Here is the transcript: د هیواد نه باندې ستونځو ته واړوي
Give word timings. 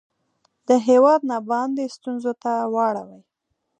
د 0.67 0.69
هیواد 0.87 1.21
نه 1.31 1.37
باندې 1.49 1.93
ستونځو 1.95 2.31
ته 2.43 2.51
واړوي 2.73 3.21